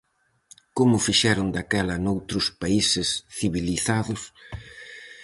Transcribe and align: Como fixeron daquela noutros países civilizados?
Como 0.77 1.03
fixeron 1.07 1.47
daquela 1.55 1.95
noutros 2.05 2.45
países 2.61 3.07
civilizados? 3.39 4.21